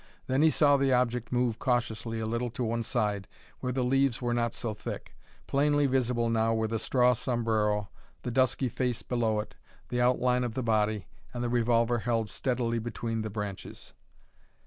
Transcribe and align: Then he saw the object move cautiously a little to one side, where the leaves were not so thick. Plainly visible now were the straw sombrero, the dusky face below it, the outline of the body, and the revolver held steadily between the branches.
Then 0.25 0.41
he 0.41 0.49
saw 0.49 0.77
the 0.77 0.91
object 0.91 1.31
move 1.31 1.59
cautiously 1.59 2.19
a 2.19 2.25
little 2.25 2.49
to 2.57 2.63
one 2.63 2.81
side, 2.81 3.27
where 3.59 3.71
the 3.71 3.83
leaves 3.83 4.19
were 4.19 4.33
not 4.33 4.55
so 4.55 4.73
thick. 4.73 5.15
Plainly 5.45 5.85
visible 5.85 6.27
now 6.27 6.55
were 6.55 6.67
the 6.67 6.79
straw 6.79 7.13
sombrero, 7.13 7.87
the 8.23 8.31
dusky 8.31 8.67
face 8.67 9.03
below 9.03 9.39
it, 9.41 9.53
the 9.89 10.01
outline 10.01 10.43
of 10.43 10.55
the 10.55 10.63
body, 10.63 11.05
and 11.35 11.43
the 11.43 11.49
revolver 11.49 11.99
held 11.99 12.31
steadily 12.31 12.79
between 12.79 13.21
the 13.21 13.29
branches. 13.29 13.93